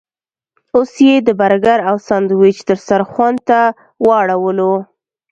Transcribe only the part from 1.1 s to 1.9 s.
د برګر